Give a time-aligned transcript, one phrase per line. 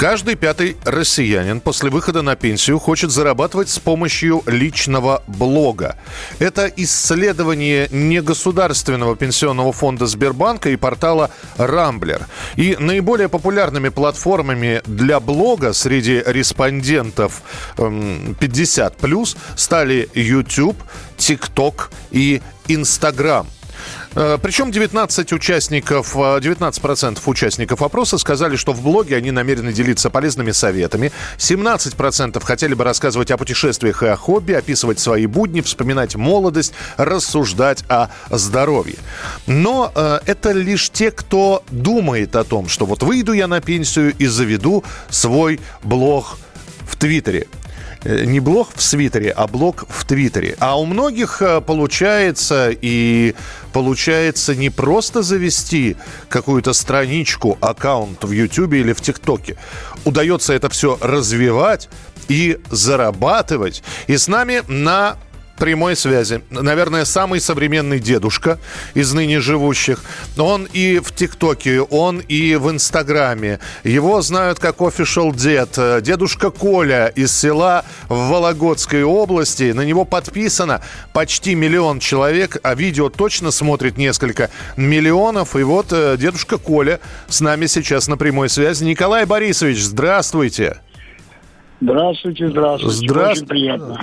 [0.00, 5.98] Каждый пятый россиянин после выхода на пенсию хочет зарабатывать с помощью личного блога.
[6.38, 12.26] Это исследование негосударственного пенсионного фонда Сбербанка и портала Рамблер.
[12.56, 17.42] И наиболее популярными платформами для блога среди респондентов
[17.76, 20.82] эм, 50+, стали YouTube,
[21.18, 23.48] TikTok и Instagram–
[24.14, 30.52] Причем 19 участников, э, 19% участников опроса сказали, что в блоге они намерены делиться полезными
[30.52, 31.12] советами.
[31.38, 37.84] 17% хотели бы рассказывать о путешествиях и о хобби, описывать свои будни, вспоминать молодость, рассуждать
[37.88, 38.96] о здоровье.
[39.46, 44.14] Но э, это лишь те, кто думает о том, что вот выйду я на пенсию
[44.18, 46.38] и заведу свой блог
[46.88, 47.46] в Твиттере.
[48.02, 50.56] Э, не блог в свитере, а блог в Твиттере.
[50.58, 53.34] А у многих э, получается и
[53.72, 55.96] получается не просто завести
[56.28, 59.56] какую-то страничку, аккаунт в Ютубе или в ТикТоке.
[60.04, 61.90] Удается это все развивать
[62.28, 63.82] и зарабатывать.
[64.06, 65.16] И с нами на
[65.60, 66.42] прямой связи.
[66.50, 68.58] Наверное, самый современный дедушка
[68.94, 70.02] из ныне живущих.
[70.38, 73.60] Он и в ТикТоке, он и в Инстаграме.
[73.84, 76.02] Его знают как official дед.
[76.02, 79.72] Дедушка Коля из села в Вологодской области.
[79.72, 80.80] На него подписано
[81.12, 85.54] почти миллион человек, а видео точно смотрит несколько миллионов.
[85.56, 88.82] И вот э, дедушка Коля с нами сейчас на прямой связи.
[88.84, 90.80] Николай Борисович, здравствуйте.
[91.80, 93.08] Здравствуйте, здравствуйте.
[93.08, 93.42] Здравствуйте.
[93.42, 94.00] Очень приятно.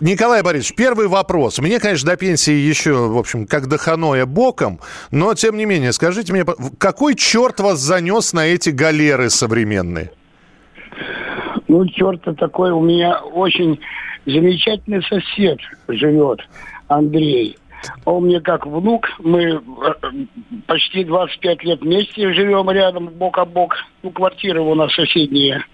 [0.00, 1.58] Николай Борисович, первый вопрос.
[1.58, 4.80] Мне, конечно, до пенсии еще, в общем, как до ханоя боком,
[5.10, 6.44] но, тем не менее, скажите мне,
[6.78, 10.12] какой черт вас занес на эти галеры современные?
[11.68, 13.78] Ну, черт такой, у меня очень
[14.24, 15.58] замечательный сосед
[15.88, 16.40] живет,
[16.88, 17.56] Андрей.
[18.04, 19.60] Он мне как внук, мы э,
[20.66, 23.76] почти 25 лет вместе живем рядом, бок о бок.
[24.02, 25.64] Ну, квартиры у нас соседние.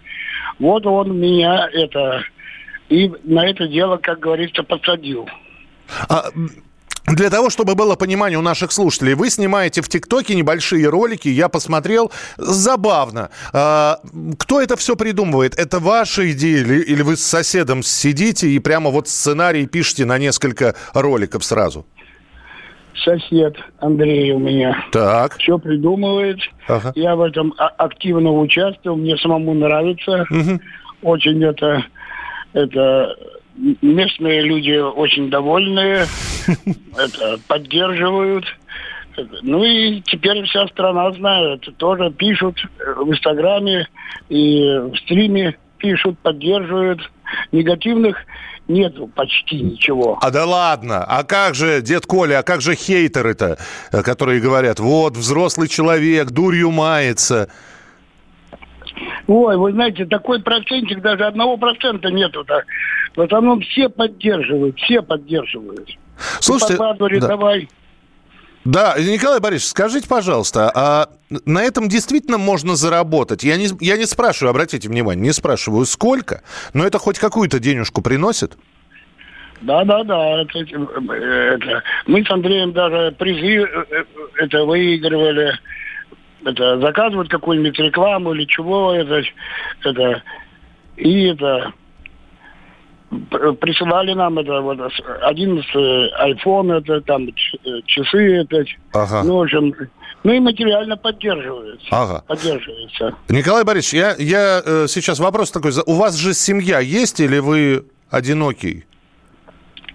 [0.58, 2.22] Вот он меня это
[2.88, 5.28] и на это дело, как говорится, подсадил.
[6.08, 6.26] А,
[7.06, 11.48] Для того, чтобы было понимание у наших слушателей, вы снимаете в ТикТоке небольшие ролики, я
[11.48, 13.30] посмотрел, забавно.
[13.52, 14.00] А,
[14.38, 15.58] Кто это все придумывает?
[15.58, 20.18] Это ваша идея или, или вы с соседом сидите и прямо вот сценарий пишете на
[20.18, 21.86] несколько роликов сразу?
[23.04, 24.84] Сосед Андрей у меня.
[24.92, 25.36] Так.
[25.38, 26.38] Все придумывает.
[26.68, 26.92] Ага.
[26.94, 28.96] Я в этом а- активно участвую.
[28.96, 30.26] Мне самому нравится.
[31.02, 31.84] Очень это,
[32.52, 33.16] это
[33.82, 36.06] местные люди очень довольные,
[36.96, 38.44] это поддерживают.
[39.42, 41.66] Ну и теперь вся страна знает.
[41.78, 43.88] Тоже пишут в Инстаграме
[44.28, 47.00] и в стриме пишут, поддерживают.
[47.52, 48.16] Негативных
[48.68, 50.18] нету почти ничего.
[50.20, 53.58] А да ладно, а как же, дед Коля, а как же хейтеры-то,
[53.92, 57.48] э, которые говорят, вот, взрослый человек, дурью мается.
[59.26, 62.42] Ой, вы знаете, такой процентик, даже одного процента нету.
[62.42, 62.62] -то.
[63.16, 65.88] В основном все поддерживают, все поддерживают.
[66.40, 67.28] Слушайте, подбадривают, да.
[67.28, 67.68] давай.
[68.66, 71.08] Да, Николай Борисович, скажите, пожалуйста, а
[71.44, 73.44] на этом действительно можно заработать?
[73.44, 76.42] Я не, я не спрашиваю, обратите внимание, не спрашиваю, сколько,
[76.74, 78.58] но это хоть какую-то денежку приносит?
[79.60, 80.42] Да, да, да.
[80.42, 84.04] Это, э, это- мы с Андреем даже призы э, э,
[84.38, 85.52] это выигрывали.
[86.44, 89.22] Это заказывают какую-нибудь рекламу или чего это,
[89.84, 90.22] это
[90.96, 91.72] и это
[93.60, 94.78] присылали нам это вот
[95.22, 96.08] один с э,
[96.72, 97.32] это там э,
[97.86, 99.22] часы это Ага.
[99.24, 99.74] ну в общем
[100.24, 102.24] ну и материально поддерживаются Ага.
[102.26, 105.72] поддерживаются Николай Борисович, я, я э, сейчас вопрос такой.
[105.86, 108.84] У вас же семья есть или вы одинокий?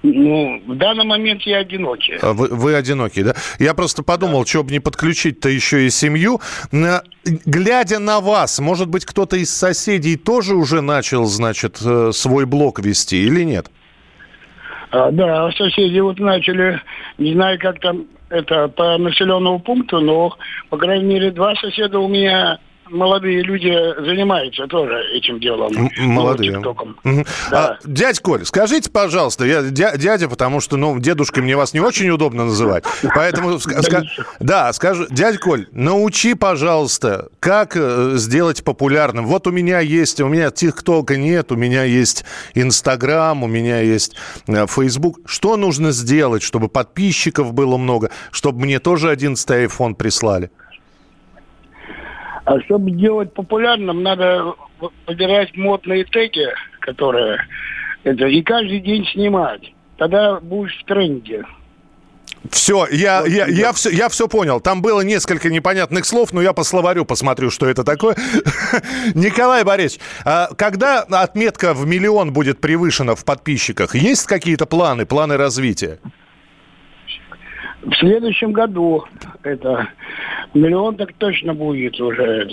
[0.04, 3.36] Ну в данный момент я одинокий А Вы, вы одинокий, да?
[3.60, 6.42] Я просто подумал, что бы не подключить-то еще и семью.
[6.72, 7.04] На-
[7.46, 12.80] Глядя на вас, может быть, кто-то из соседей тоже уже начал, значит, э, свой блог
[12.80, 13.70] вести или нет?
[14.90, 16.82] А, да, соседи вот начали,
[17.18, 20.36] не знаю, как там это по населенному пункту, но,
[20.70, 22.60] по крайней мере, два соседа у меня
[22.92, 23.72] молодые люди
[24.04, 25.72] занимаются тоже этим делом.
[25.76, 26.60] М- молодые.
[26.60, 27.26] Угу.
[27.50, 27.68] Да.
[27.68, 32.10] А, дядь Коль, скажите, пожалуйста, я дядя, потому что, ну, дедушкой мне вас не очень
[32.10, 32.84] удобно называть.
[33.16, 33.60] Поэтому,
[34.40, 39.26] да, скажу, дядь Коль, научи, пожалуйста, как э, сделать популярным.
[39.26, 44.16] Вот у меня есть, у меня ТикТока нет, у меня есть Инстаграм, у меня есть
[44.48, 45.20] Фейсбук.
[45.26, 50.52] Что нужно сделать, чтобы подписчиков было много, чтобы мне тоже 11 iPhone прислали?
[52.46, 54.56] А чтобы делать популярным, надо
[55.08, 56.48] выбирать модные теги,
[56.80, 57.40] которые
[58.04, 59.74] это и каждый день снимать.
[59.98, 61.44] Тогда будешь в тренде.
[62.50, 64.60] Все, я, я, я, все, я все понял.
[64.60, 68.16] Там было несколько непонятных слов, но я по словарю посмотрю, что это такое.
[69.14, 75.38] Николай Борисович, а когда отметка в миллион будет превышена в подписчиках, есть какие-то планы, планы
[75.38, 76.00] развития?
[77.82, 79.06] В следующем году
[79.44, 79.90] это
[80.54, 82.48] миллион так точно будет уже.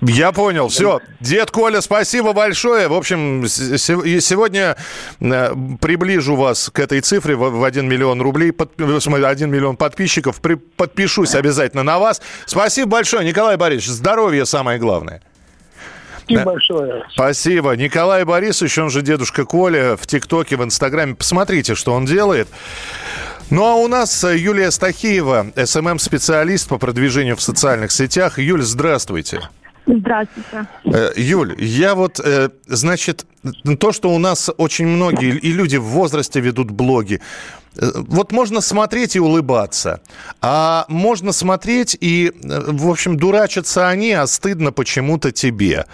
[0.00, 1.00] Я понял, все.
[1.20, 2.86] Дед Коля, спасибо большое.
[2.86, 4.76] В общем, сегодня
[5.20, 10.40] э, приближу вас к этой цифре в 1 миллион рублей, 1 миллион подписчиков.
[10.76, 12.22] Подпишусь обязательно на вас.
[12.46, 13.90] Спасибо большое, Николай Борисович.
[13.96, 15.20] Здоровье самое главное.
[16.28, 16.44] Спасибо да.
[16.44, 17.04] большое.
[17.10, 17.72] Спасибо.
[17.72, 21.16] Николай Борисович, он же дедушка Коля, в ТикТоке, в Инстаграме.
[21.16, 22.48] Посмотрите, что он делает.
[23.50, 28.38] Ну а у нас э, Юлия Стахеева, СММ-специалист по продвижению в социальных сетях.
[28.38, 29.48] Юль, здравствуйте.
[29.86, 30.66] Здравствуйте.
[30.84, 33.24] Э, Юль, я вот, э, значит,
[33.78, 37.20] то, что у нас очень многие и люди в возрасте ведут блоги,
[37.78, 40.00] Э, вот можно смотреть и улыбаться,
[40.40, 45.86] а можно смотреть и, э, в общем, дурачатся они, а стыдно почему-то тебе.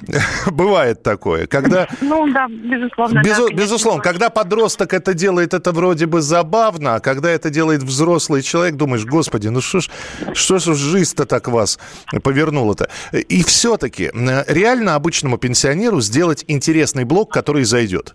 [0.46, 1.88] Бывает такое, когда...
[2.00, 3.22] Ну да, безусловно.
[3.22, 3.48] Безу...
[3.48, 8.42] Да, безусловно, когда подросток это делает, это вроде бы забавно, а когда это делает взрослый
[8.42, 9.90] человек, думаешь, господи, ну что ж,
[10.34, 11.78] что ж жизнь-то так вас
[12.22, 12.88] повернула-то?
[13.12, 18.14] И все-таки э, реально обычному пенсионеру сделать интересный блог, который зайдет?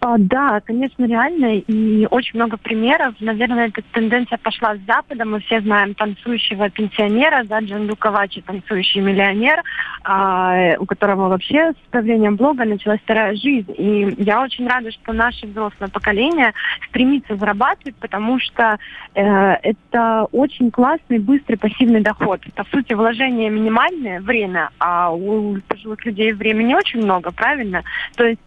[0.00, 1.56] А, да, конечно, реально.
[1.58, 3.14] И очень много примеров.
[3.20, 5.24] Наверное, эта тенденция пошла с Запада.
[5.24, 9.62] Мы все знаем танцующего пенсионера, да, Джанлука Вачи, танцующий миллионер,
[10.08, 13.74] а, у которого вообще с появлением блога началась вторая жизнь.
[13.76, 16.52] И я очень рада, что наше взрослое поколение
[16.88, 18.78] стремится зарабатывать, потому что
[19.14, 22.40] э, это очень классный, быстрый пассивный доход.
[22.54, 27.82] По сути, вложение минимальное время, а у пожилых людей времени очень много, правильно?
[28.14, 28.40] То есть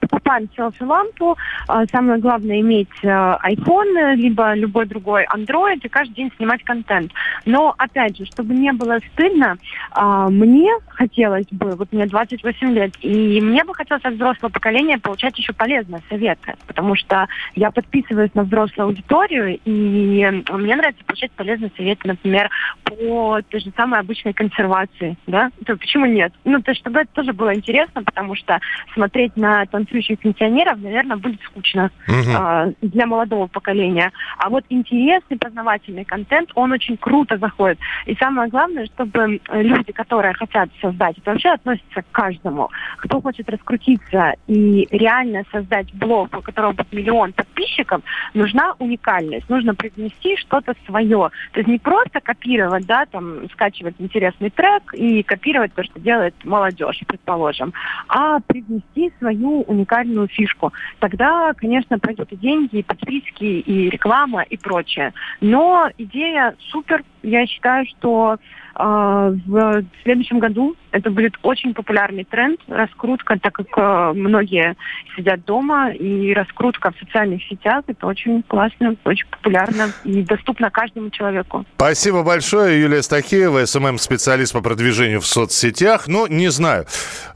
[0.00, 1.36] покупаем селфи-лампу.
[1.66, 7.12] А, самое главное иметь э, iPhone, либо любой другой Android и каждый день снимать контент.
[7.44, 9.56] Но, опять же, чтобы не было стыдно,
[9.92, 14.98] а, мне хотелось бы, вот мне 28 лет, и мне бы хотелось от взрослого поколения
[14.98, 21.32] получать еще полезные советы, потому что я подписываюсь на взрослую аудиторию, и мне нравится получать
[21.32, 22.50] полезные советы, например,
[22.84, 26.32] по той же самой обычной консервации, да, то почему нет?
[26.44, 28.60] Ну, то есть, чтобы это тоже было интересно, потому что
[28.94, 32.16] смотреть на танцующих пенсионеров, наверное, будет скучно угу.
[32.16, 34.12] э, для молодого поколения.
[34.38, 37.78] А вот интересный познавательный контент, он очень круто заходит.
[38.06, 43.48] И самое главное, чтобы люди, которые хотят создать, это вообще относится к каждому, кто хочет
[43.48, 48.02] раскрутиться и реально создать блог, у которого будет миллион подписчиков,
[48.34, 51.30] нужна уникальность, нужно привнести что-то свое.
[51.52, 56.34] То есть не просто копировать, да, там, скачивать интересный трек и копировать то, что делает
[56.44, 57.72] молодежь, предположим,
[58.08, 60.72] а привнести свою уникальную фишку.
[60.98, 65.12] Тогда, конечно, пойдут и деньги, и подписки, и реклама, и прочее.
[65.40, 67.04] Но идея супер.
[67.22, 68.38] Я считаю, что
[68.78, 74.76] в следующем году это будет очень популярный тренд, раскрутка, так как э, многие
[75.16, 81.10] сидят дома, и раскрутка в социальных сетях, это очень классно, очень популярно и доступно каждому
[81.10, 81.64] человеку.
[81.76, 86.06] Спасибо большое, Юлия Стахеева, СММ-специалист по продвижению в соцсетях.
[86.06, 86.86] Ну, не знаю,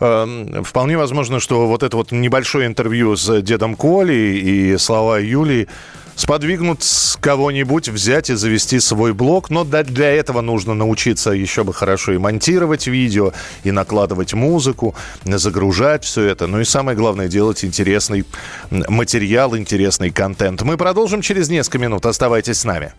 [0.01, 5.69] эм, вполне возможно, что вот это вот небольшое интервью с дедом Колей и слова Юлии
[6.17, 6.85] сподвигнут
[7.21, 9.51] кого-нибудь взять и завести свой блог.
[9.51, 13.33] Но для этого нужно научиться еще бы хорошо и монтировать видео,
[13.65, 16.47] и накладывать музыку, загружать все это.
[16.47, 18.25] Ну и самое главное, делать интересный
[18.71, 20.63] материал, интересный контент.
[20.63, 22.07] Мы продолжим через несколько минут.
[22.07, 22.93] Оставайтесь с нами.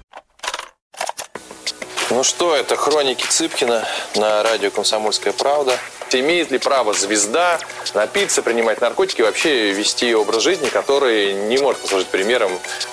[2.10, 3.84] Ну что, это хроники Цыпкина
[4.15, 5.77] на радио «Комсомольская правда».
[6.12, 7.58] Имеет ли право звезда
[7.96, 12.51] напиться, принимать наркотики и вообще вести образ жизни, который не может послужить примером